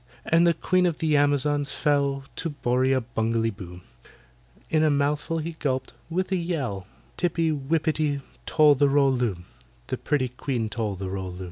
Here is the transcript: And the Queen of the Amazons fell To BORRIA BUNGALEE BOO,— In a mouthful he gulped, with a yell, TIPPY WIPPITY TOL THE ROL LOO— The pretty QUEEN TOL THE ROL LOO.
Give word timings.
And 0.25 0.47
the 0.47 0.55
Queen 0.55 0.87
of 0.87 0.97
the 0.97 1.15
Amazons 1.15 1.73
fell 1.73 2.23
To 2.37 2.49
BORRIA 2.49 3.01
BUNGALEE 3.13 3.51
BOO,— 3.51 3.81
In 4.71 4.83
a 4.83 4.89
mouthful 4.89 5.37
he 5.37 5.51
gulped, 5.51 5.93
with 6.09 6.31
a 6.31 6.37
yell, 6.37 6.87
TIPPY 7.17 7.51
WIPPITY 7.51 8.21
TOL 8.47 8.73
THE 8.73 8.89
ROL 8.89 9.11
LOO— 9.13 9.35
The 9.85 9.97
pretty 9.99 10.29
QUEEN 10.29 10.69
TOL 10.69 10.95
THE 10.95 11.07
ROL 11.07 11.33
LOO. 11.33 11.39